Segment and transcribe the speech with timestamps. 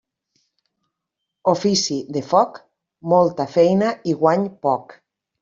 [1.51, 2.57] Ofici de foc,
[3.15, 4.99] molta feina i guany poc.